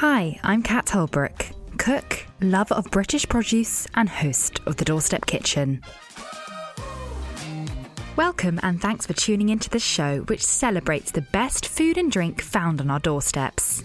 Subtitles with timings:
[0.00, 1.46] Hi, I'm Kat Holbrook,
[1.78, 5.82] cook, lover of British produce, and host of the Doorstep Kitchen.
[8.14, 12.42] Welcome and thanks for tuning into this show, which celebrates the best food and drink
[12.42, 13.84] found on our doorsteps.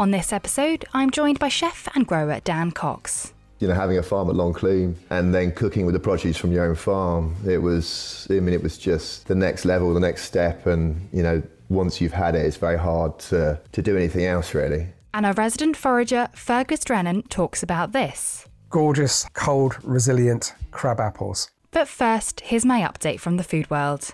[0.00, 3.32] On this episode, I'm joined by chef and grower Dan Cox.
[3.60, 6.66] You know, having a farm at L'Enclume and then cooking with the produce from your
[6.66, 10.66] own farm, it was, I mean, it was just the next level, the next step.
[10.66, 14.54] And, you know, once you've had it, it's very hard to, to do anything else,
[14.54, 14.88] really.
[15.12, 18.46] And our resident forager, Fergus Drennan, talks about this.
[18.68, 21.50] Gorgeous, cold, resilient crab apples.
[21.70, 24.12] But first, here's my update from the food world.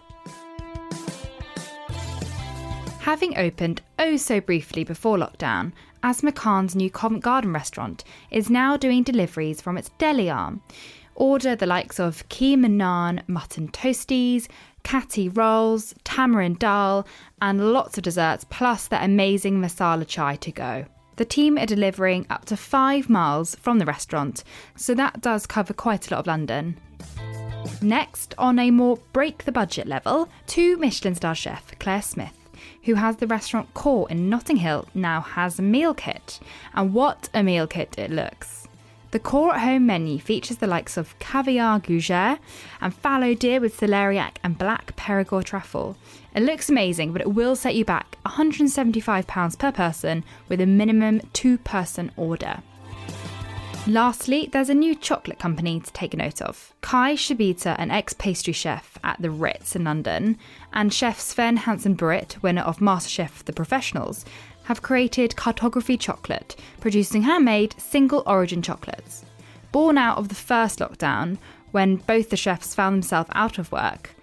[3.01, 8.77] Having opened oh so briefly before lockdown, Asma Khan's new Covent Garden restaurant is now
[8.77, 10.63] doing deliveries from its deli arm.
[11.15, 14.49] Order the likes of keema naan, mutton toasties,
[14.85, 17.07] kati rolls, tamarind dal,
[17.41, 20.85] and lots of desserts, plus their amazing masala chai to go.
[21.17, 24.43] The team are delivering up to five miles from the restaurant,
[24.77, 26.79] so that does cover quite a lot of London.
[27.83, 32.41] Next, on a more break the budget level, two Michelin star chef Clare Smyth
[32.83, 36.41] who has the restaurant Core in Notting Hill, now has a meal kit.
[36.75, 38.69] And what a meal kit it looks!
[39.13, 42.39] The core at home menu features the likes of caviar gougere
[42.81, 45.97] and fallow deer with celeriac and black Perigord truffle.
[46.35, 51.23] It looks amazing, but it will set you back £175 per person with a minimum
[51.33, 52.63] two person order.
[53.87, 56.75] Lastly, there's a new chocolate company to take note of.
[56.83, 60.39] Kai Shabita, an ex pastry chef at the Ritz in London,
[60.73, 64.25] and chef Sven Hansen Britt, winner of MasterChef The Professionals,
[64.71, 69.25] have created Cartografie chocolate, producing handmade single origin chocolates.
[69.73, 71.39] Born out of the first lockdown,
[71.73, 74.15] when both the chefs found themselves out of work,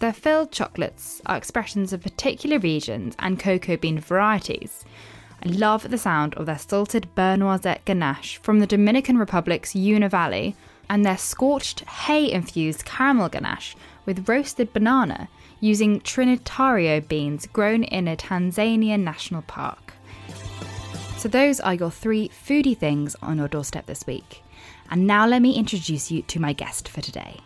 [0.00, 4.84] their filled chocolates are expressions of particular regions and cocoa bean varieties.
[5.40, 10.10] I love the sound of their salted beurre noisette ganache from the Dominican Republic's Yuna
[10.10, 10.56] Valley
[10.90, 15.28] and their scorched hay infused caramel ganache with roasted banana
[15.60, 19.81] using Trinitario beans grown in a Tanzanian national park.
[21.22, 24.42] So, those are your three foodie things on your doorstep this week.
[24.90, 27.38] And now let me introduce you to my guest for today.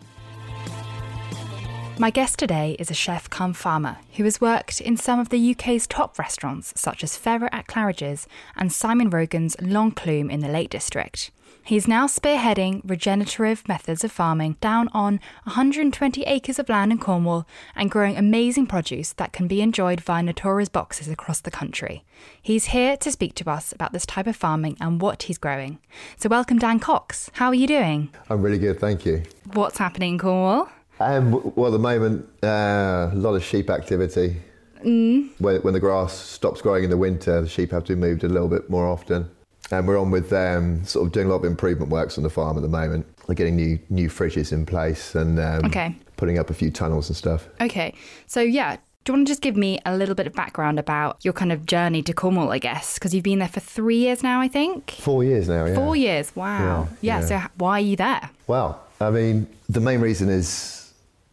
[1.99, 5.51] My guest today is a chef come farmer who has worked in some of the
[5.51, 10.69] UK's top restaurants, such as Fera at Claridge's and Simon Rogan's L'Enclume in the Lake
[10.69, 11.31] District.
[11.63, 17.47] He's now spearheading regenerative methods of farming down on 120 acres of land in Cornwall
[17.75, 22.05] and growing amazing produce that can be enjoyed via Natoora's boxes across the country.
[22.39, 25.79] He's here to speak to us about this type of farming and what he's growing.
[26.15, 27.31] So, welcome, Dan Cox.
[27.33, 28.09] How are you doing?
[28.29, 29.23] I'm really good, thank you.
[29.53, 30.69] What's happening in Cornwall?
[30.99, 34.37] Um, well, at the moment, uh, a lot of sheep activity.
[34.83, 35.29] Mm.
[35.39, 38.23] When, when the grass stops growing in the winter, the sheep have to be moved
[38.23, 39.29] a little bit more often.
[39.71, 42.29] And we're on with um, sort of doing a lot of improvement works on the
[42.29, 43.05] farm at the moment.
[43.27, 45.93] We're getting new new fridges in place and um, okay.
[46.15, 47.49] putting up a few tunnels and stuff.
[47.59, 47.93] Okay,
[48.27, 51.17] so yeah, do you want to just give me a little bit of background about
[51.23, 52.93] your kind of journey to Cornwall, I guess?
[52.93, 54.91] Because you've been there for three years now, I think.
[54.91, 55.75] Four years now, yeah.
[55.75, 56.87] Four years, wow.
[57.01, 57.25] Yeah, yeah.
[57.25, 58.29] so why are you there?
[58.47, 60.76] Well, I mean, the main reason is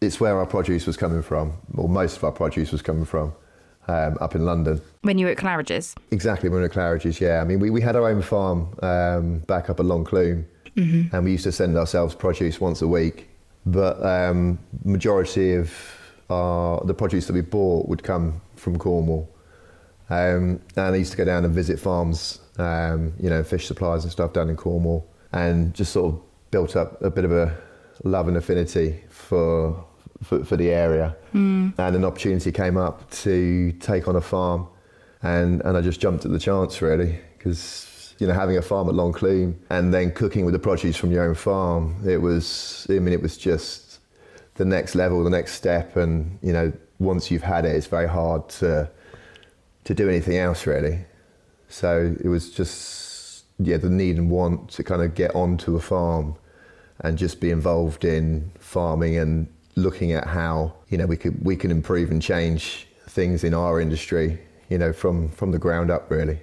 [0.05, 3.33] it's where our produce was coming from, or most of our produce was coming from,
[3.89, 4.81] um, up in London.
[5.03, 5.95] When you were at Claridge's?
[6.11, 7.41] Exactly, when we were at Claridge's, yeah.
[7.41, 10.45] I mean, we, we had our own farm um, back up at L'Enclume,
[10.77, 11.15] mm-hmm.
[11.15, 13.29] and we used to send ourselves produce once a week.
[13.67, 15.73] But um, majority of
[16.29, 19.29] our, the produce that we bought would come from Cornwall.
[20.11, 24.05] Um, and I used to go down and visit farms, um, you know, fish suppliers
[24.05, 27.57] and stuff down in Cornwall, and just sort of built up a bit of a
[28.05, 29.85] love and affinity for
[30.23, 31.17] for, for the area.
[31.35, 31.79] Mm.
[31.79, 34.69] And an opportunity came up to take on a farm,
[35.23, 38.89] and, and I just jumped at the chance really because you know having a farm
[38.89, 42.95] at L'Enclume and then cooking with the produce from your own farm, it was I
[42.95, 44.01] mean it was just
[44.55, 48.09] the next level, the next step, and you know once you've had it, it's very
[48.09, 48.91] hard to
[49.85, 51.05] to do anything else really.
[51.69, 55.81] So it was just yeah the need and want to kind of get onto a
[55.81, 56.37] farm
[57.01, 61.57] and just be involved in farming and looking at how you know we could we
[61.57, 64.39] can improve and change things in our industry,
[64.69, 66.41] you know, from from the ground up, really.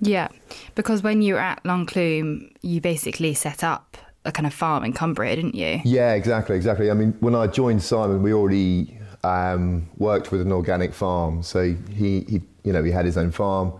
[0.00, 0.28] Yeah,
[0.74, 4.92] because when you were at L'Enclume, you basically set up a kind of farm in
[4.92, 5.80] Cumbria, didn't you?
[5.84, 6.90] Yeah, exactly, exactly.
[6.90, 11.74] I mean, when I joined Simon, we already um, worked with an organic farm, so
[11.94, 13.72] he, he, you know, he had his own farm.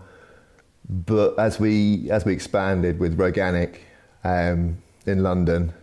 [0.87, 3.77] But as we as we expanded with Roganic
[4.23, 4.77] um,
[5.07, 5.73] in London,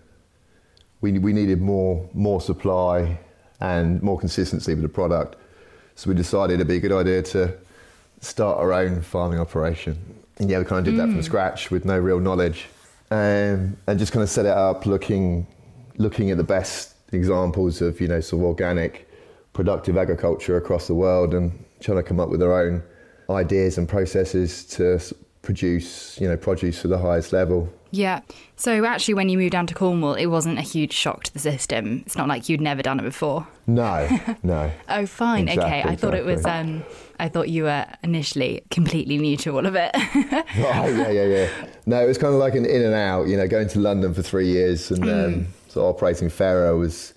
[1.02, 3.18] we, we needed more, more supply
[3.60, 5.36] and more consistency with the product.
[5.96, 7.54] So we decided it'd be a good idea to
[8.20, 9.98] start our own farming operation.
[10.38, 12.66] And yeah, we kind of did that from scratch with no real knowledge,
[13.10, 15.46] um, and just kind of set it up, looking
[15.98, 19.08] looking at the best examples of you know sort of organic,
[19.52, 22.82] productive agriculture across the world, and trying to come up with our own
[23.28, 24.98] ideas and processes to
[25.42, 27.70] produce you know produce for the highest level.
[27.92, 28.20] Yeah.
[28.56, 31.38] So actually, when you moved down to Cornwall, it wasn't a huge shock to the
[31.38, 32.02] system.
[32.06, 33.46] It's not like you'd never done it before.
[33.66, 34.08] No,
[34.42, 34.72] no.
[34.88, 35.44] Oh, fine.
[35.48, 35.54] okay.
[35.54, 36.44] Exactly, I thought it was.
[36.44, 36.82] Um,
[37.20, 39.90] I thought you were initially completely new to all of it.
[39.94, 41.48] Oh yeah, yeah, yeah.
[41.86, 43.28] No, it was kind of like an in and out.
[43.28, 47.14] You know, going to London for three years and um, so operating Fera was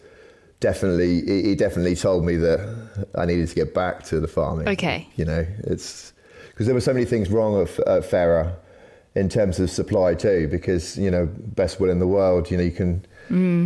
[0.59, 1.21] definitely.
[1.21, 4.67] He he definitely told me that I needed to get back to the farming.
[4.69, 5.07] Okay.
[5.15, 6.13] You know, it's
[6.49, 8.55] because there were so many things wrong at, at Fera
[9.15, 10.47] in terms of supply too.
[10.47, 12.51] Because you know, best will in the world.
[12.51, 13.05] You know, you can.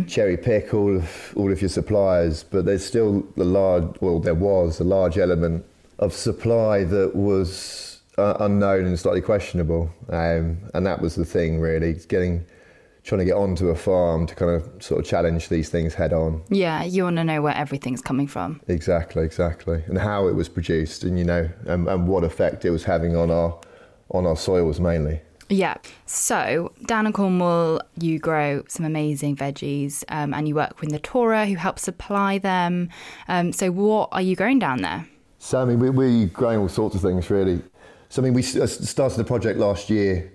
[0.08, 3.94] Cherry pick all of all of your suppliers, but there's still a large.
[4.00, 5.66] Well, there was a large element
[5.98, 11.60] of supply that was uh, unknown and slightly questionable, um, and that was the thing
[11.60, 12.46] really, getting
[13.02, 16.12] trying to get onto a farm to kind of sort of challenge these things head
[16.12, 16.42] on.
[16.50, 18.60] yeah, you want to know where everything's coming from.
[18.68, 22.70] Exactly, exactly, and how it was produced, and you know, and, and what effect it
[22.70, 23.58] was having on our
[24.10, 25.20] on our soils mainly.
[25.50, 25.78] Yeah.
[26.06, 31.48] So down in Cornwall, you grow some amazing veggies, um, and you work with Natoora,
[31.48, 32.88] who helps supply them.
[33.26, 35.08] Um, so what are you growing down there?
[35.40, 37.60] So I mean, we, we're growing all sorts of things really.
[38.10, 40.32] So I mean, we uh, started the project last year,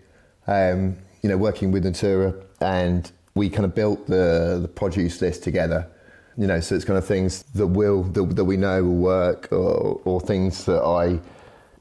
[0.47, 5.43] um, you know, working with Natoora, and we kind of built the the produce list
[5.43, 5.87] together.
[6.37, 9.47] You know, so it's kind of things that will that, that we know will work,
[9.53, 11.21] or, or things that I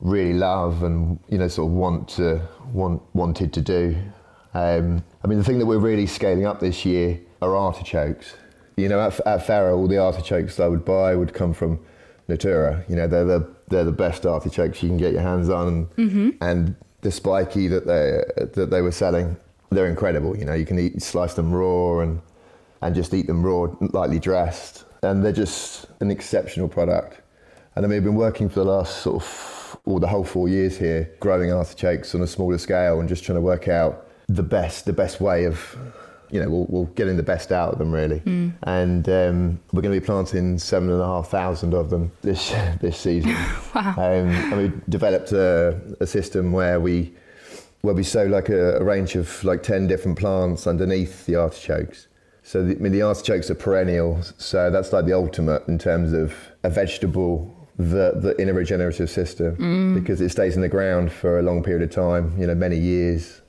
[0.04, 2.40] really love and you know sort of want to
[2.72, 3.96] want wanted to do.
[4.54, 8.34] Um, I mean, the thing that we're really scaling up this year are artichokes.
[8.76, 11.80] You know, at, at Fera, all the artichokes I would buy would come from
[12.28, 12.88] Natoora.
[12.88, 15.88] You know, they're the they're the best artichokes you can get your hands on,
[16.40, 18.22] and the spiky that they
[18.54, 19.36] that they were selling,
[19.70, 20.36] they're incredible.
[20.36, 22.20] You know, you can eat slice them raw and
[22.82, 27.20] and just eat them raw, lightly dressed, and they're just an exceptional product.
[27.74, 30.48] And I mean, I've been working for the last sort of, all the whole four
[30.48, 34.42] years here, growing artichokes on a smaller scale and just trying to work out the
[34.42, 35.76] best, the best way of,
[36.30, 38.22] you know, we'll, we'll getting the best out of them really.
[38.62, 42.50] And um, we're going to be planting seven and a half thousand of them this
[42.80, 43.36] this season.
[43.74, 43.94] Wow.
[43.96, 47.12] Um, and we developed a, a system where we
[47.84, 52.06] where we sow like a, a range of like 10 different plants underneath the artichokes.
[52.42, 56.12] So the, I mean, the artichokes are perennial, so that's like the ultimate in terms
[56.12, 61.10] of a vegetable that, that in a regenerative system because it stays in the ground
[61.12, 63.40] for a long period of time, you know, many years,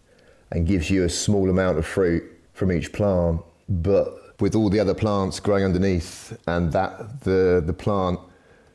[0.52, 2.24] and gives you a small amount of fruit
[2.54, 3.42] from each plant.
[3.70, 8.20] But with all the other plants growing underneath, and that the the plant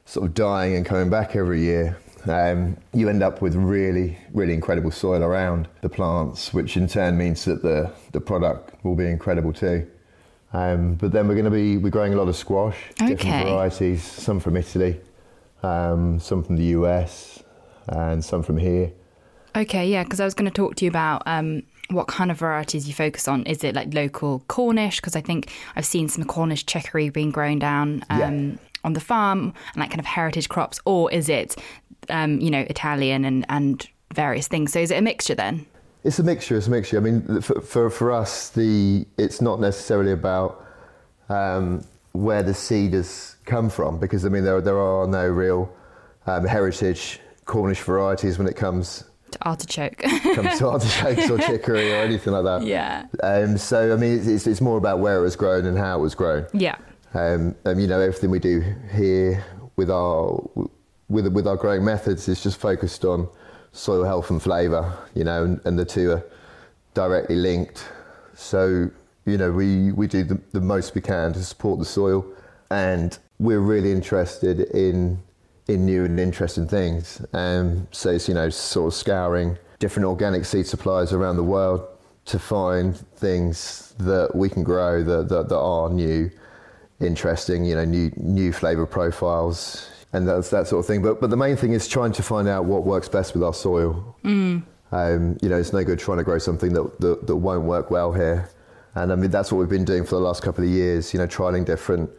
[0.04, 1.96] sort of dying and coming back every year,
[2.26, 7.16] um, you end up with really, really incredible soil around the plants, which in turn
[7.16, 9.86] means that the, the product will be incredible too.
[10.52, 13.14] Um, but then we're going to be we're growing a lot of squash, Okay.
[13.14, 15.00] different varieties, some from Italy,
[15.62, 17.42] um, some from the US,
[17.88, 18.92] and some from here.
[19.56, 22.38] Okay, yeah, because I was going to talk to you about um, what kind of
[22.38, 23.42] varieties you focus on.
[23.44, 24.96] Is it like local Cornish?
[24.96, 28.56] Because I think I've seen some Cornish chicory being grown down um, Yeah.
[28.84, 31.56] on the farm and like kind of heritage crops, or is it,
[32.08, 34.72] um, you know, Italian and, and various things?
[34.72, 35.66] So is it a mixture then?
[36.04, 36.56] It's a mixture.
[36.56, 36.96] It's a mixture.
[36.96, 40.64] I mean, for for, for us, the it's not necessarily about
[41.28, 41.84] um,
[42.22, 45.72] where the seed has come from, because I mean there there are no real
[46.26, 49.98] um, heritage Cornish varieties when it comes To artichoke.
[49.98, 52.62] comes to artichokes or chicory or anything like that.
[52.66, 53.06] yeah.
[53.22, 55.98] Um, so I mean, it's, it's, it's more about where it was grown and how
[55.98, 56.46] it was grown.
[56.52, 56.76] Yeah.
[57.14, 58.60] Um, and you know, everything we do
[58.92, 59.44] here
[59.76, 60.40] with our
[61.08, 63.28] with with our growing methods is just focused on
[63.72, 64.92] soil health and flavour.
[65.14, 66.24] You know, and, and the two are
[66.94, 67.84] directly linked.
[68.34, 68.90] So
[69.30, 72.24] you know, we we do the, the most we can to support the soil,
[72.70, 75.22] and we're really interested in
[75.68, 77.24] in new and interesting things.
[77.32, 81.86] Um, so it's you know, sort of scouring different organic seed suppliers around the world
[82.26, 86.30] to find things that we can grow that, that, that are new
[87.00, 91.02] interesting, you know, new new flavor profiles and that's that sort of thing.
[91.02, 93.54] But but the main thing is trying to find out what works best with our
[93.54, 94.16] soil.
[94.92, 97.90] Um, you know, it's no good trying to grow something that, that that won't work
[97.90, 98.50] well here.
[98.94, 101.12] And I mean that's what we've been doing for the last couple of years.
[101.12, 102.10] You know, trialing different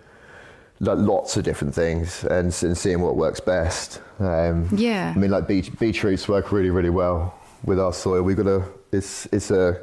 [0.80, 4.02] like lots of different things and, and seeing what works best.
[4.20, 5.14] Um, Yeah.
[5.16, 8.24] I mean, like beet, beetroots work really, really well with our soil.
[8.24, 9.80] We've got a it's it's a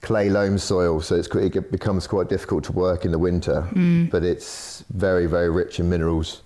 [0.00, 3.62] clay loam soil, so it's, it becomes quite difficult to work in the winter.
[4.10, 6.42] But it's very, very rich in minerals.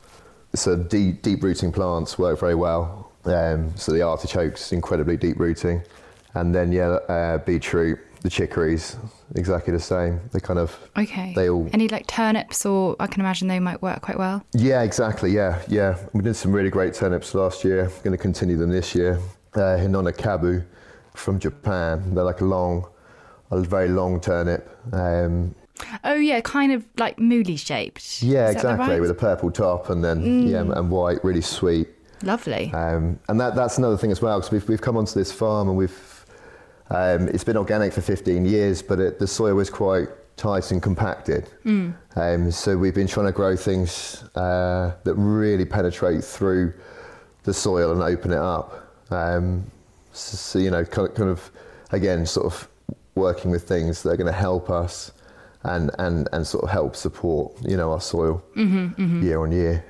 [0.55, 5.83] So deep, deep rooting plants work very well Um, so the artichokes, incredibly deep rooting.
[6.35, 8.97] And then, yeah, uh, beetroot, the chicories,
[9.37, 10.21] exactly the same.
[10.33, 11.33] They kind of, Okay.
[11.37, 14.45] they all, Any like turnips, or I can imagine they might work quite well.
[14.53, 15.97] yeah, exactly, yeah, yeah.
[16.13, 17.89] We did some really great turnips last year.
[18.03, 19.21] Going to continue them this year.
[19.55, 20.65] Uh, Hinona Kabu
[21.15, 22.15] from Japan.
[22.15, 22.87] They're like a long,
[23.53, 24.69] a very long turnip.
[24.93, 25.55] Um,
[26.03, 28.23] Oh yeah, kind of like mooli shaped.
[28.23, 29.01] yeah, Is exactly, right?
[29.01, 31.87] with a purple top and then, yeah, and white, really sweet.
[32.23, 32.73] Lovely.
[32.73, 35.69] Um, and that, that's another thing as well, because we've, we've come onto this farm
[35.69, 36.16] and we've,
[36.91, 40.83] um, it's been organic for 15 years, but it, the soil was quite tight and
[40.83, 41.49] compacted.
[42.15, 46.75] Um, so we've been trying to grow things uh, that really penetrate through
[47.45, 48.93] the soil and open it up.
[49.11, 49.65] Um,
[50.13, 51.51] so, so, you know, kind of, kind of,
[51.91, 52.69] again, sort of
[53.15, 55.13] working with things that are going to help us
[55.63, 58.43] and, and, and sort of help support, you know, our soil
[59.23, 59.85] year on year.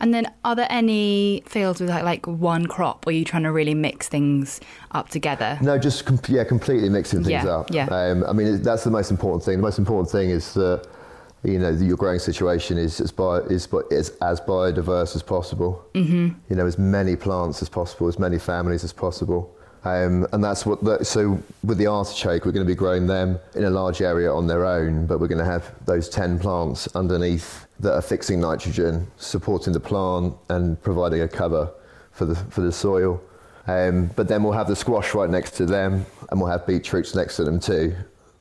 [0.00, 3.44] And then, are there any fields with like, like one crop, or are you trying
[3.44, 4.60] to really mix things
[4.92, 5.58] up together?
[5.62, 7.70] No, just com- yeah, completely mixing things Yeah, up.
[7.70, 7.86] yeah.
[7.86, 9.56] Um, I mean, that's the most important thing.
[9.56, 10.86] The most important thing is that
[11.44, 15.84] you know your growing situation is as bi- is, is as biodiverse as possible.
[15.94, 16.28] Mm-hmm.
[16.50, 19.55] You know, as many plants as possible, as many families as possible.
[19.86, 20.82] Um, and that's what.
[20.82, 24.32] The, so with the artichoke, we're going to be growing them in a large area
[24.32, 28.40] on their own, but we're going to have those ten plants underneath that are fixing
[28.40, 31.70] nitrogen, supporting the plant, and providing a cover
[32.10, 33.20] for the for the soil.
[33.68, 37.14] Um, but then we'll have the squash right next to them, and we'll have beetroots
[37.14, 37.94] next to them too.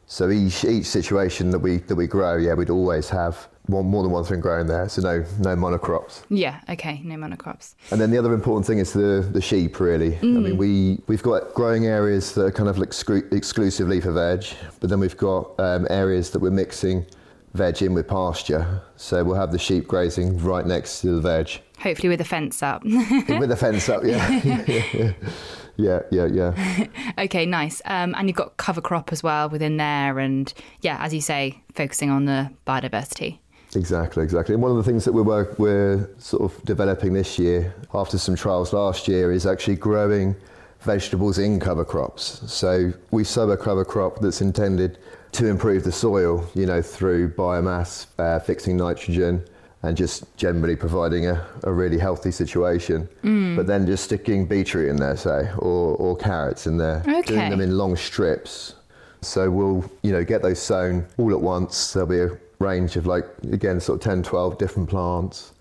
[0.08, 4.03] So each each situation that we that we grow, yeah, we'd always have one more
[4.03, 4.88] than one thing growing there.
[4.89, 6.24] So no no monocrops.
[6.29, 6.62] Yeah.
[6.69, 7.01] Okay.
[7.03, 7.75] No monocrops.
[7.91, 9.79] And then the other important thing is the the sheep.
[9.79, 14.01] Really, I mean, we we've got growing areas that are kind of like exclu- exclusively
[14.01, 14.45] for veg,
[14.79, 17.05] but then we've got um, areas that we're mixing
[17.53, 18.81] veg in with pasture.
[18.98, 22.63] So we'll have the sheep grazing right next to the veg Hopefully, with a fence
[22.63, 22.84] up.
[22.84, 24.03] with a fence up.
[24.03, 24.29] Yeah,
[25.77, 26.88] yeah, yeah, yeah.
[27.17, 27.45] okay.
[27.45, 27.81] Nice.
[27.86, 31.62] Um, and you've got cover crop as well within there, and yeah, as you say,
[31.74, 33.39] focusing on the biodiversity.
[33.75, 34.53] Exactly, exactly.
[34.53, 38.17] And one of the things that we're work, we're sort of developing this year, after
[38.17, 40.36] some trials last year, is actually growing
[40.82, 42.41] vegetables in cover crops.
[42.51, 45.00] So we sow a cover crop that's intended
[45.34, 49.44] to improve the soil, you know, through biomass, uh, fixing nitrogen,
[49.84, 53.08] and just generally providing a, a really healthy situation.
[53.55, 57.22] But then just sticking beetroot in there, say, or, or carrots in there, Okay.
[57.24, 58.75] doing them in long strips.
[59.22, 61.94] So we'll, you know, get those sown all at once.
[61.94, 62.29] There'll be a
[62.65, 65.53] range of like, again, sort of 10, 12 different plants.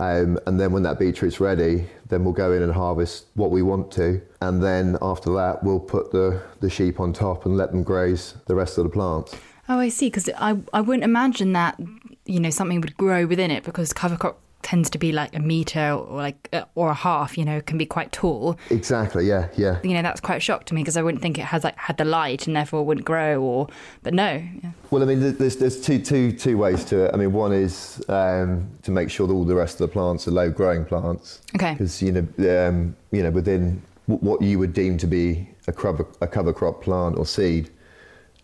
[0.00, 3.62] Um, and then when that beetroot's ready, then we'll go in and harvest what we
[3.62, 4.20] want to.
[4.40, 8.34] And then after that, we'll put the, the sheep on top and let them graze
[8.46, 9.34] the rest of the plants.
[9.68, 10.06] Oh, I see.
[10.06, 11.78] Because I I wouldn't imagine that
[12.24, 15.40] you know something would grow within it because cover crop tends to be like a
[15.40, 17.38] meter or like uh, or a half.
[17.38, 18.58] You know, can be quite tall.
[18.68, 19.80] Exactly, yeah, yeah.
[19.82, 21.76] You know, that's quite a shock to me because I wouldn't think it has like
[21.76, 23.40] had the light and therefore wouldn't grow.
[23.40, 23.68] Or
[24.02, 24.30] but no.
[24.62, 24.70] Yeah.
[24.90, 27.14] Well, I mean, there's, there's two, two, two ways to it.
[27.14, 30.28] I mean, one is um, to make sure that all the rest of the plants
[30.28, 31.40] are low growing plants.
[31.54, 31.72] Okay.
[31.72, 35.72] Because, you know, um, you know, within w- what you would deem to be a
[35.72, 37.70] cover, a cover crop plant or seed,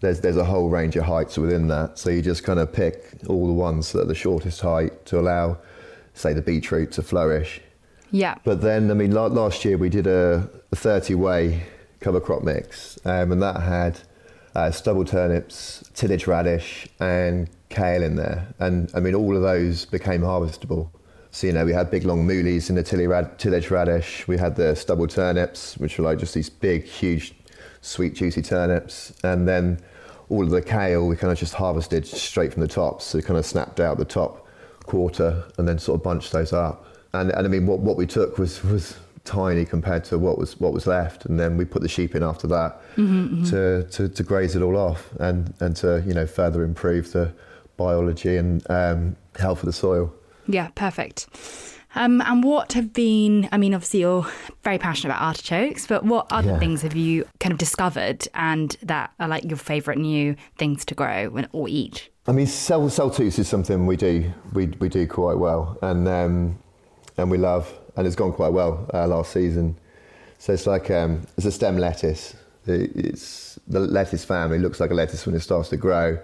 [0.00, 1.98] there's, there's a whole range of heights within that.
[1.98, 5.18] So you just kind of pick all the ones that are the shortest height to
[5.18, 5.58] allow,
[6.14, 7.60] say, the beetroot to flourish.
[8.10, 8.36] Yeah.
[8.44, 11.66] But then, I mean, la- last year we did a, a 30 way
[12.00, 14.00] cover crop mix, um, and that had
[14.54, 18.46] uh, stubble turnips, tillage radish, and kale in there.
[18.58, 20.90] And I mean, all of those became harvestable.
[21.32, 24.38] So, you know, we had big long moolies in the tillage, rad- tillage radish, we
[24.38, 27.34] had the stubble turnips, which were like just these big, huge,
[27.80, 29.12] sweet, juicy turnips.
[29.24, 29.80] And then
[30.28, 33.06] all of the kale we kind of just harvested straight from the tops.
[33.06, 34.43] So, kind of snapped out the top
[34.84, 36.86] quarter and then sort of bunched those up.
[37.12, 40.58] And, and I mean, what, what we took was, was tiny compared to what was
[40.60, 44.22] what was left, and then we put the sheep in after that to, to, to
[44.22, 47.32] graze it all off and, and to you know further improve the
[47.76, 50.12] biology and um, health of the soil.
[50.46, 51.26] Yeah, perfect.
[51.96, 54.26] Um, and what have been, I mean, obviously you're
[54.64, 56.58] very passionate about artichokes, but what other Yeah.
[56.58, 60.94] things have you kind of discovered and that are like your favourite new things to
[60.96, 62.10] grow and, or eat?
[62.26, 66.58] I mean, cell celtuce is something we do we, we do quite well, and um,
[67.18, 69.76] and we love, and it's gone quite well uh, last season.
[70.38, 72.34] So it's like um, it's a stem lettuce.
[72.66, 76.18] It- It's the lettuce family looks like a lettuce when it starts to grow,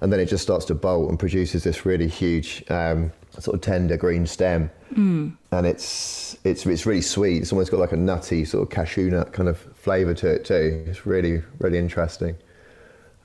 [0.00, 3.60] and then it just starts to bolt and produces this really huge um, sort of
[3.62, 4.70] tender green stem,
[5.50, 7.40] and it's it's it's really sweet.
[7.42, 10.44] It's almost got like a nutty sort of cashew nut kind of flavour to it
[10.44, 10.84] too.
[10.86, 12.36] It's really really interesting.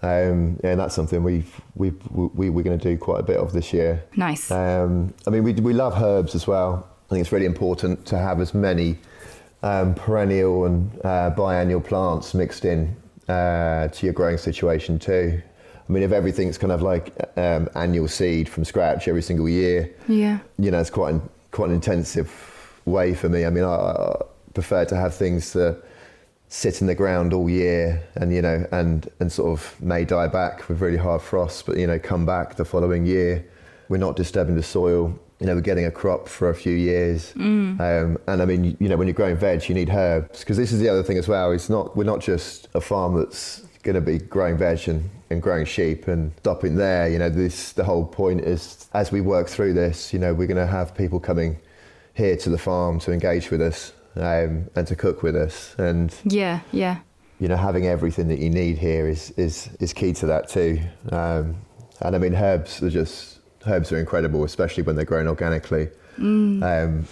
[0.03, 3.37] Um, yeah, and that's something we've, we've, we, we're going to do quite a bit
[3.37, 4.03] of this year.
[4.17, 4.51] Nice.
[4.51, 6.85] Um, I mean, we, we love herbs as well.
[7.07, 8.97] I think it's really important to have as many
[9.61, 12.93] um, perennial and uh, biannual plants mixed in
[13.29, 15.41] uh, to your growing situation too.
[15.87, 19.93] I mean, if everything's kind of like um, annual seed from scratch every single year,
[20.09, 20.39] Yeah.
[20.59, 22.29] you know, it's quite an, quite an intensive
[22.85, 23.45] way for me.
[23.45, 24.21] I mean, I, I
[24.53, 25.81] prefer to have things that
[26.53, 30.27] sit in the ground all year and you know and and sort of may die
[30.27, 33.43] back with really hard frosts but you know come back the following year.
[33.89, 35.17] We're not disturbing the soil.
[35.39, 37.33] You know we're getting a crop for a few years.
[37.81, 40.71] Um, and i mean you know when you're growing veg you need herbs because this
[40.71, 41.51] is the other thing as well.
[41.51, 45.41] It's not we're not just a farm that's going to be growing veg and, and
[45.41, 47.09] growing sheep and stopping there.
[47.09, 50.51] You know this the whole point is as we work through this you know we're
[50.53, 51.57] going to have people coming
[52.13, 56.13] here to the farm to engage with us um, and to cook with us and
[56.23, 56.59] Yeah.
[56.71, 56.97] Yeah.
[57.39, 60.79] you know, having everything that you need here is is is key to that too.
[61.11, 61.55] Um,
[62.01, 67.07] and I mean, herbs are just herbs are incredible, especially when they're grown organically, um,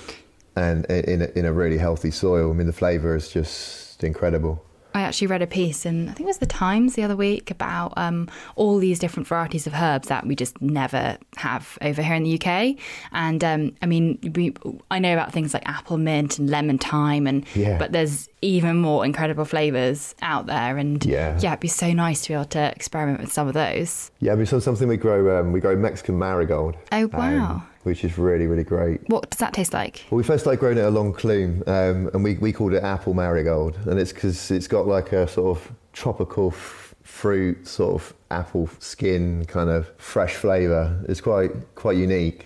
[0.55, 2.51] and in a, in a really healthy soil.
[2.51, 4.63] I mean, the flavour is just incredible.
[4.93, 7.50] I actually read a piece in I think it was the Times the other week
[7.51, 12.15] about um, all these different varieties of herbs that we just never have over here
[12.15, 12.75] in the UK.
[13.12, 14.53] And um, I mean, we
[14.89, 17.77] I know about things like apple mint and lemon thyme, and Yeah.
[17.77, 20.77] but there's even more incredible flavors out there.
[20.77, 21.38] And Yeah.
[21.39, 24.12] yeah, it'd be so nice to be able to experiment with some of those.
[24.19, 26.75] Yeah, I mean, so something we grow um, we grow Mexican marigold.
[26.91, 27.63] Oh, um, wow.
[27.83, 29.01] Which is really really great.
[29.09, 30.05] What does that taste like?
[30.09, 33.13] Well, we first started growing it along Clume, um, and we, we called it apple
[33.13, 38.13] marigold, and it's because it's got like a sort of tropical f- fruit, sort of
[38.29, 41.03] apple skin, kind of fresh flavour.
[41.07, 42.45] It's quite quite unique,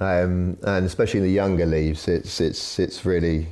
[0.00, 3.48] um, and especially in the younger leaves, it's it's it's really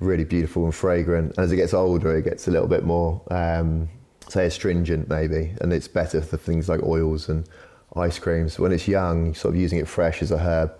[0.00, 1.34] really beautiful and fragrant.
[1.38, 3.88] As it gets older, it gets a little bit more, um,
[4.28, 7.48] say, astringent maybe, and it's better for things like oils and
[7.96, 8.58] ice creams.
[8.58, 10.72] When it's young, sort of using it fresh as a herb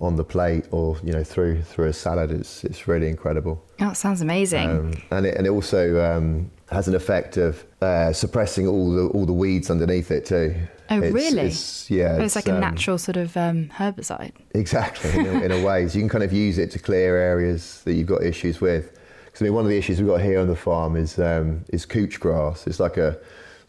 [0.00, 3.62] on the plate or you know through through a salad, it's it's really incredible.
[3.80, 4.68] Oh, it sounds amazing.
[4.70, 9.06] Um, and it and it also um, has an effect of uh, suppressing all the
[9.08, 10.54] all the weeds underneath it too.
[10.90, 11.46] Oh, It's- really?
[11.46, 14.32] It's, yeah, Oh, it's like a um, natural sort of um, herbicide.
[14.54, 15.88] Exactly, in a, in a way.
[15.88, 18.98] So you can kind of use it to clear areas that you've got issues with.
[19.24, 21.64] Because I mean, one of the issues we've got here on the farm is um,
[21.68, 22.66] is couch grass.
[22.66, 23.16] It's like a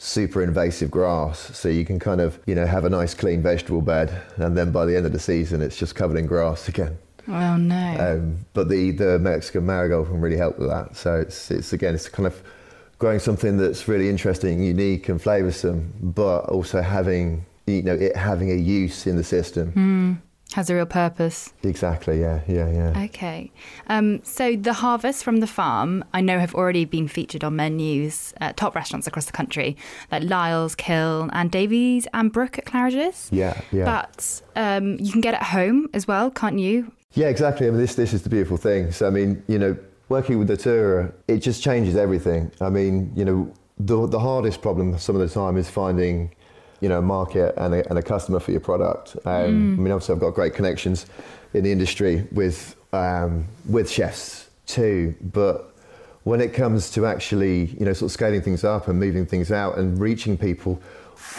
[0.03, 1.39] super invasive grass.
[1.57, 4.71] So you can kind of you know have a nice clean vegetable bed, and then
[4.71, 6.97] by the end of the season, it's just covered in grass again.
[7.27, 7.95] Oh no.
[7.99, 10.95] Um, but the the Mexican marigold can really help with that.
[10.95, 12.43] So it's it's again it's kind of
[12.99, 18.51] growing something that's really interesting, unique, and flavoursome, but also having you know it having
[18.51, 19.71] a use in the system.
[20.53, 21.53] Has a real purpose.
[21.63, 22.19] Exactly.
[22.21, 22.41] Yeah.
[22.47, 22.69] Yeah.
[22.71, 23.03] Yeah.
[23.05, 23.51] Okay.
[23.87, 28.33] Um, so the harvests from the farm, I know, have already been featured on menus
[28.39, 29.75] at top restaurants across the country,
[30.11, 33.29] like Lyle's, Kiln, and Davies and Brook at Claridge's.
[33.31, 33.59] Yeah.
[33.71, 33.85] Yeah.
[33.85, 36.91] But um, you can get it home as well, can't you?
[37.13, 37.67] Yeah, exactly.
[37.67, 38.91] I mean, this this is the beautiful thing.
[38.91, 39.77] So, I mean, you know,
[40.09, 42.51] working with the Natoora, it just changes everything.
[42.61, 46.33] I mean, you know, the the hardest problem some of the time is finding,
[46.83, 49.15] you know, a market and a, and a customer for your product.
[49.25, 51.05] Um, I mean, obviously, I've got great connections
[51.53, 55.73] in the industry with um, with chefs too, but
[56.25, 59.49] when it comes to actually, you know, sort of scaling things up and moving things
[59.49, 60.81] out and reaching people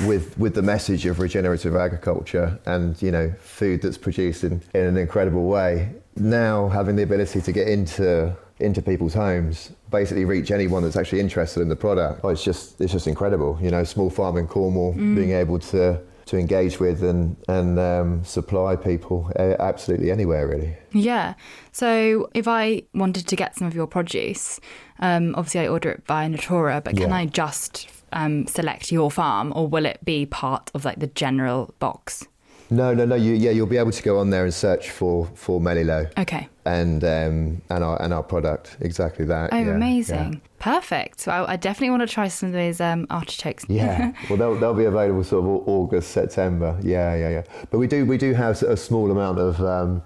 [0.06, 4.86] with with the message of regenerative agriculture and you know food that's produced in, in
[4.86, 5.90] an incredible way.
[6.16, 11.20] Now having the ability to get into into people's homes, basically reach anyone that's actually
[11.20, 12.20] interested in the product.
[12.24, 13.58] Oh, it's just it's just incredible.
[13.60, 18.24] You know, small farm in Cornwall, being able to to engage with and and um,
[18.24, 20.76] supply people uh, absolutely anywhere really.
[20.92, 21.34] Yeah.
[21.72, 24.60] So if I wanted to get some of your produce,
[25.00, 27.16] um, obviously I order it via Natoora, but can Yeah.
[27.16, 31.74] I just um, select your farm or will it be part of like the general
[31.78, 32.26] box?
[32.70, 33.14] No, no, no.
[33.14, 36.48] You, yeah, you'll be able to go on there and search for for Melilot Okay.
[36.64, 38.76] and um, and our and our product.
[38.80, 39.50] Exactly that.
[39.52, 40.40] Oh, yeah, amazing.
[40.58, 41.20] Perfect.
[41.20, 43.66] So I, I definitely want to try some of those um, artichokes.
[43.68, 43.84] Yeah.
[43.98, 44.12] yeah.
[44.28, 46.78] well, they'll they'll be available sort of August, September.
[46.82, 47.42] Yeah, yeah, yeah.
[47.70, 49.60] But we do we do have a small amount of.
[49.60, 50.02] Um,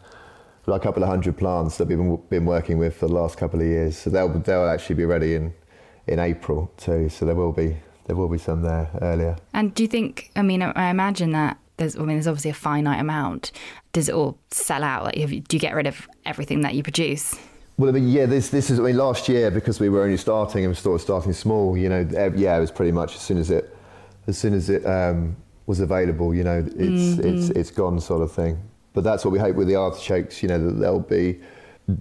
[0.67, 3.39] like a couple of hundred plants that we've been, been working with for the last
[3.39, 5.55] couple of years, so they'll they'll actually be ready in
[6.07, 7.09] in April too.
[7.09, 9.37] So there will be there will be some there earlier.
[9.55, 10.31] And do you think?
[10.37, 11.97] I mean, I imagine that there's.
[11.97, 13.51] I mean, there's obviously a finite amount.
[13.93, 15.05] Does it all sell out?
[15.05, 17.35] Like, have you, do you get rid of everything that you produce?
[17.79, 18.79] Well, I mean, yeah, this this is.
[18.79, 21.89] I mean, last year because we were only starting and sort of starting small, you
[21.89, 23.75] know, yeah, it was pretty much as soon as it
[24.27, 25.37] as soon as it um,
[25.67, 28.61] was available, you know, it's it's it's gone sort of thing.
[28.95, 31.39] But that's what we hope with the artichokes, you know, that there'll be,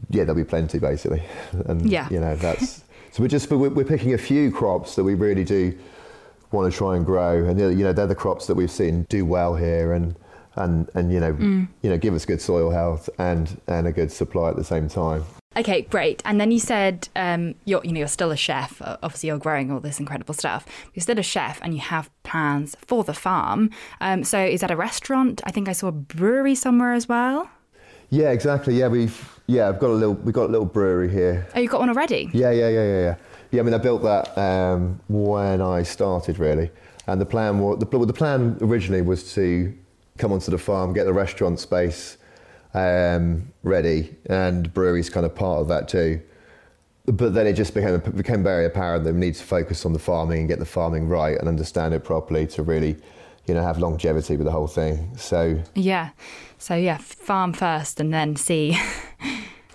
[0.10, 1.22] yeah, there'll be plenty basically,
[1.68, 2.08] and Yeah.
[2.10, 5.44] you know, that's so we're just we're, we're picking a few crops that we really
[5.44, 5.78] do
[6.52, 9.26] want to try and grow, and you know, they're the crops that we've seen do
[9.26, 10.16] well here, and
[10.56, 11.36] and and you know,
[11.82, 14.88] you know, give us good soil health and and a good supply at the same
[14.88, 15.24] time.
[15.56, 16.22] Okay, great.
[16.24, 18.80] And then you said um, you're, you know, you're still a chef.
[18.80, 20.68] Obviously, you're growing all this incredible stuff.
[20.94, 23.72] You're still a chef, and you have plans for the farm.
[24.00, 25.42] Um, so, is that a restaurant?
[25.46, 27.50] I think I saw a brewery somewhere as well.
[28.10, 28.76] Yeah, exactly.
[28.76, 31.48] Yeah, we've yeah, I've got a little we've got a little brewery here.
[31.56, 32.30] Oh, you've got one already.
[32.34, 33.16] Yeah, yeah, yeah, yeah, yeah.
[33.52, 36.70] Yeah, I mean, I built that um, when I started, really.
[37.08, 39.74] And the plan was the, the plan originally was to
[40.18, 42.18] come onto the farm, get the restaurant space
[42.74, 46.22] um, ready, and brewery's kind of part of that too.
[47.06, 50.00] But then it just became became very apparent that we need to focus on the
[50.00, 52.98] farming and get the farming right and understand it properly to really,
[53.46, 55.16] you know, have longevity with the whole thing.
[55.16, 56.10] So, Yeah.
[56.58, 58.78] So yeah, farm first, and then see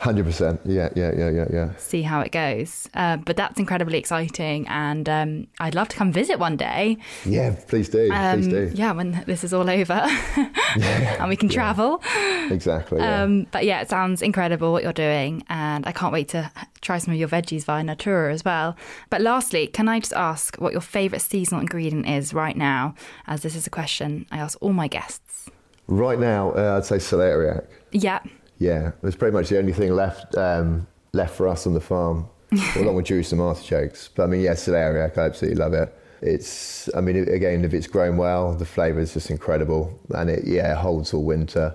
[0.02, 0.60] hundred percent.
[0.64, 1.76] Yeah, yeah, yeah, yeah, yeah.
[1.76, 2.88] see how it goes.
[2.94, 6.98] Uh, but that's incredibly exciting, and um, I'd love to come visit one day.
[7.24, 8.10] Yeah, please do.
[8.12, 8.72] Um, please do.
[8.74, 9.92] Yeah, when this is all over,
[10.76, 12.02] and we can travel.
[12.50, 12.98] Exactly.
[12.98, 13.22] Yeah.
[13.22, 16.98] Um, but yeah, it sounds incredible what you're doing, and I can't wait to try
[16.98, 18.76] some of your veggies via Natoora as well.
[19.08, 22.94] But lastly, can I just ask what your favourite seasonal ingredient is right now?
[23.28, 25.48] As this is a question I ask all my guests.
[25.86, 27.66] right now, uh, I'd say celeriac.
[27.92, 28.20] Yeah,
[28.62, 31.80] Yeah, it was pretty much the only thing left um, left for us on the
[31.80, 32.26] farm,
[32.76, 34.08] along with juice and artichokes.
[34.14, 35.88] But I mean, yeah, celeriac, I absolutely love it.
[36.22, 40.44] It's, I mean, again, if it's grown well, the flavour is just incredible, and it
[40.46, 41.74] yeah holds all winter,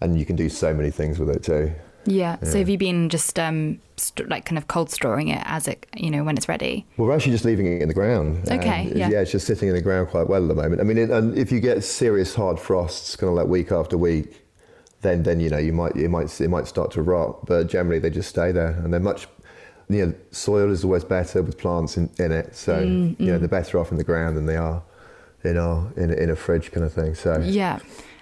[0.00, 1.72] and you can do so many things with it too.
[2.06, 2.36] yeah.
[2.42, 5.86] So have you been just um, st- like kind of cold storing it as it,
[5.96, 6.86] you know, when it's ready?
[6.96, 8.48] Well, we're actually just leaving it in the ground.
[8.50, 9.20] Okay, Um, yeah.
[9.20, 10.80] it's just sitting in the ground quite well at the moment.
[10.80, 13.96] I mean, it, and if you get serious hard frosts, kind of like week after
[13.98, 14.43] week,
[15.04, 17.46] then then you know you might it might it might start to rot.
[17.46, 19.28] But generally, they just stay there, and they're much.
[19.88, 23.38] You know, soil is always better with plants in, in it, so Mm, you know
[23.38, 24.82] they're better off in the ground than they are
[25.44, 27.14] in our in a, in a fridge kind of thing.
[27.14, 27.78] So Yeah.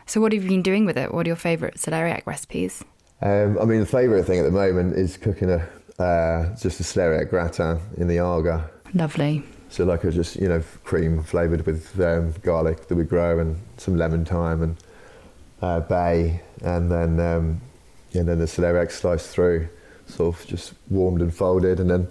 [0.06, 1.14] So what have you been doing with it?
[1.14, 2.84] What are your favourite celeriac recipes?
[3.22, 5.68] Um, I mean, the favourite thing at the moment is cooking a
[6.02, 8.68] uh, just a celeriac gratin in the Aga.
[8.92, 9.44] Lovely.
[9.68, 13.56] So like a just you know cream flavoured with um, garlic that we grow and
[13.76, 14.76] some lemon thyme and
[15.62, 17.60] uh, bay, and then um,
[18.12, 19.68] and then the celeriac sliced through,
[20.06, 22.08] sort of just warmed and folded, and then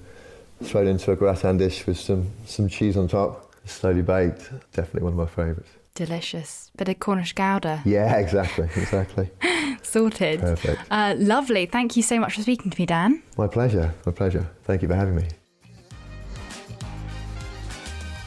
[0.63, 4.49] thrown into a gratin dish with some some cheese on top, slowly baked.
[4.73, 5.69] Definitely one of my favourites.
[5.93, 6.71] Delicious.
[6.77, 7.81] Bit of Cornish Gouda.
[7.85, 9.29] Yeah, exactly, exactly.
[9.83, 10.39] Sorted.
[10.39, 10.81] Perfect.
[10.89, 11.65] Uh, lovely.
[11.65, 13.21] Thank you so much for speaking to me, Dan.
[13.37, 13.93] My pleasure.
[14.05, 14.49] My pleasure.
[14.63, 15.27] Thank you for having me.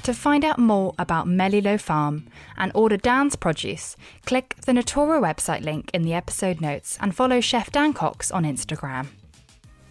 [0.04, 2.26] To find out more about Melilot Farm
[2.58, 7.40] and order Dan's produce, click the Natoora website link in the episode notes and follow
[7.40, 9.06] Chef Dan Cox on Instagram.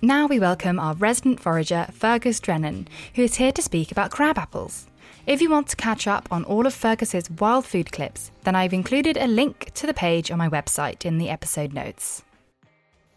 [0.04, 4.38] Now we welcome our resident forager, Fergus Drennan, who is here to speak about crab
[4.38, 4.86] apples.
[5.26, 8.72] If you want to catch up on all of Fergus's wild food clips, then I've
[8.72, 12.22] included a link to the page on my website in the episode notes.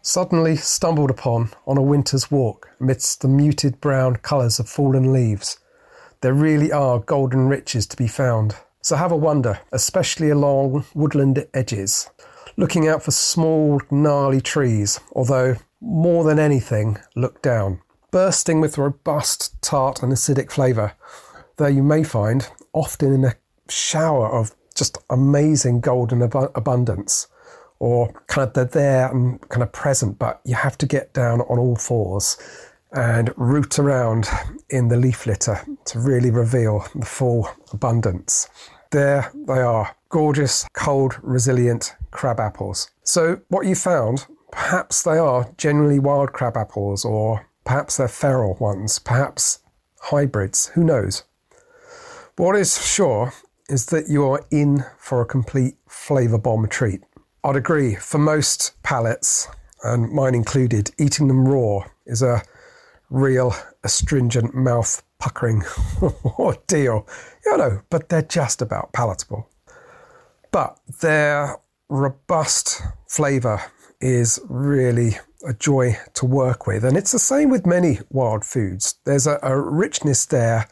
[0.01, 5.59] Suddenly stumbled upon on a winter's walk amidst the muted brown colours of fallen leaves.
[6.21, 8.55] There really are golden riches to be found.
[8.81, 12.09] So have a wonder, especially along woodland edges,
[12.55, 17.81] looking out for small, gnarly trees, although more than anything, look down.
[18.09, 20.93] Bursting with robust, tart, and acidic flavour,
[21.57, 23.35] though you may find often in a
[23.69, 27.27] shower of just amazing golden abu- abundance
[27.79, 31.41] or kind of they're there and kind of present, but you have to get down
[31.41, 32.37] on all fours
[32.91, 34.27] and root around
[34.69, 38.47] in the leaf litter to really reveal the full abundance.
[38.91, 42.89] There they are, gorgeous, cold, resilient crab apples.
[43.03, 48.55] So, what you found, perhaps they are genuinely wild crab apples, or perhaps they're feral
[48.55, 49.59] ones, perhaps
[49.99, 51.23] hybrids, who knows?
[52.37, 53.33] What is sure
[53.69, 57.01] is that you are in for a complete flavour bomb treat.
[57.43, 59.47] I'd agree, for most palates,
[59.83, 62.41] and mine included, eating them raw is a
[63.09, 65.63] real astringent mouth puckering
[66.01, 67.07] oh, ordeal.
[67.45, 69.49] You know, but they're just about palatable.
[70.51, 71.57] But their
[71.89, 73.61] robust flavour
[73.99, 76.83] is really a joy to work with.
[76.83, 78.95] And it's the same with many wild foods.
[79.05, 80.67] There's a, a richness there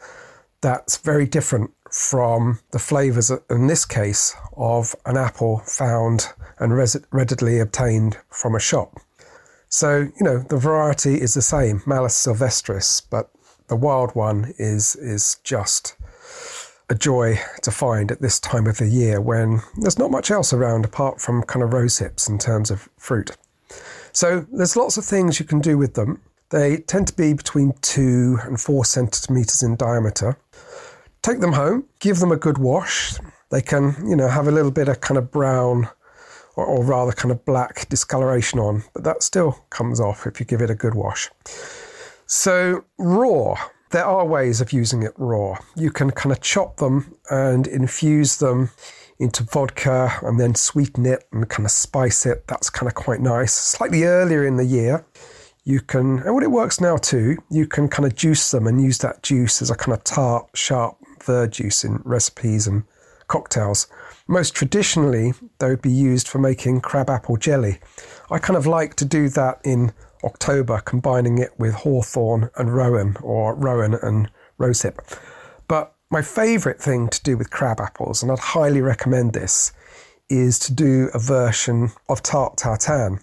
[0.60, 6.76] that's very different from the flavours, in this case, of an apple found and
[7.10, 8.98] readily obtained from a shop.
[9.68, 13.30] So, you know, the variety is the same, Malus sylvestris, but
[13.68, 15.96] the wild one is is just
[16.88, 20.52] a joy to find at this time of the year when there's not much else
[20.52, 23.32] around apart from kind of rose hips in terms of fruit.
[24.12, 26.22] So there's lots of things you can do with them.
[26.50, 30.38] They tend to be between two and four centimeters in diameter.
[31.22, 33.14] Take them home, give them a good wash.
[33.50, 35.88] They can, you know, have a little bit of kind of brown
[36.56, 40.46] or, or rather kind of black discoloration on, but that still comes off if you
[40.46, 41.30] give it a good wash.
[42.26, 43.56] So, raw,
[43.90, 45.58] there are ways of using it raw.
[45.76, 48.70] You can kind of chop them and infuse them
[49.18, 52.46] into vodka and then sweeten it and kind of spice it.
[52.48, 53.52] That's kind of quite nice.
[53.52, 55.06] Slightly earlier in the year,
[55.64, 58.82] you can, and what it works now too, you can kind of juice them and
[58.82, 62.84] use that juice as a kind of tart, sharp verjuice in recipes and
[63.28, 63.86] cocktails.
[64.28, 67.78] Most traditionally, they would be used for making crabapple jelly.
[68.30, 69.92] I kind of like to do that in
[70.24, 74.98] October, combining it with hawthorn and rowan or rowan and rosehip.
[75.68, 79.72] But my favourite thing to do with crab apples, and I'd highly recommend this,
[80.28, 83.20] is to do a version of tarte tatin.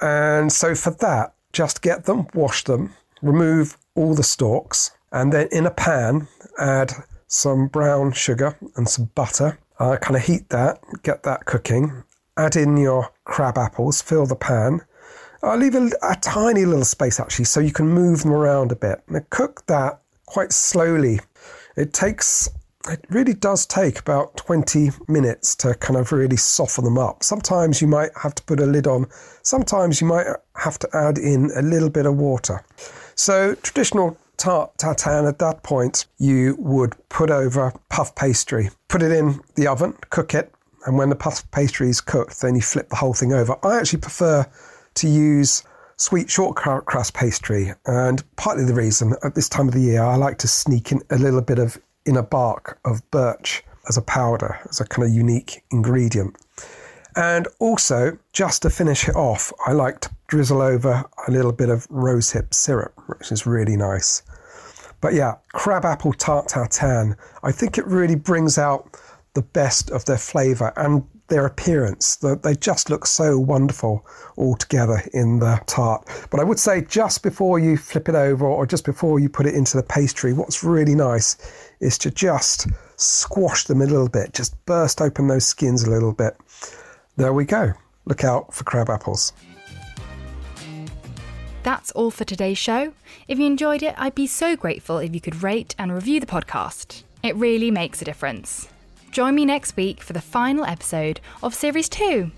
[0.00, 5.48] And so for that, just get them, wash them, remove all the stalks, and then
[5.50, 6.92] in a pan, add
[7.26, 9.58] some brown sugar and some butter.
[9.78, 12.02] Uh, kind of heat that, get that cooking.
[12.36, 14.80] Add in your crab apples, fill the pan.
[15.42, 18.76] I'll leave a, a tiny little space actually so you can move them around a
[18.76, 19.02] bit.
[19.08, 21.20] Now cook that quite slowly.
[21.76, 22.48] It takes
[22.88, 27.22] it really does take about 20 minutes to kind of really soften them up.
[27.22, 29.06] Sometimes you might have to put a lid on,
[29.42, 32.64] sometimes you might have to add in a little bit of water.
[33.14, 39.12] So, traditional tarte tatin at that point, you would put over puff pastry, put it
[39.12, 40.52] in the oven, cook it,
[40.86, 43.56] and when the puff pastry is cooked, then you flip the whole thing over.
[43.62, 44.46] I actually prefer
[44.94, 45.62] to use
[45.96, 50.16] sweet short crust pastry, and partly the reason at this time of the year I
[50.16, 54.58] like to sneak in a little bit of inner bark of birch as a powder,
[54.70, 56.36] as a kind of unique ingredient.
[57.16, 61.68] And also, just to finish it off, I like to drizzle over a little bit
[61.68, 64.22] of rosehip syrup, which is really nice.
[65.00, 68.96] But yeah, crab apple tarte tatin, I think it really brings out
[69.34, 72.16] the best of their flavour and their appearance.
[72.16, 74.04] They just look so wonderful
[74.36, 76.08] all together in the tart.
[76.30, 79.46] But I would say just before you flip it over or just before you put
[79.46, 81.36] it into the pastry, what's really nice
[81.80, 86.12] is to just squash them a little bit, just burst open those skins a little
[86.12, 86.36] bit.
[87.16, 87.72] There we go.
[88.06, 89.34] Look out for crab apples.
[91.68, 92.94] That's all for today's show.
[93.28, 96.24] If you enjoyed it, I'd be so grateful if you could rate and review the
[96.24, 97.02] podcast.
[97.22, 98.70] It really makes a difference.
[99.10, 102.30] Join me next week for the final episode of Series 2.